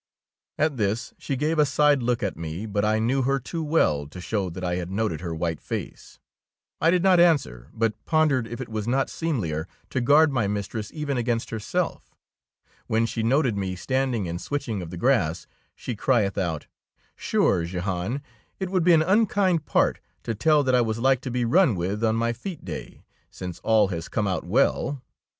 [0.57, 4.07] At this she gave a side look at me, but I knew her too well
[4.07, 6.17] to show that I had noted her white face.
[6.81, 10.89] I did not answer, but pondered if it was not seemlier to guard my mistress
[10.91, 12.15] even against herself.
[12.87, 15.45] When she noted me standing and switching of the grass,
[15.75, 16.65] she crieth out,
[17.15, 18.23] —"Sure, Jehan,
[18.59, 21.75] it would be an unkind part to tell that I was like to be run
[21.75, 25.03] with on my fete day, since all has come out well.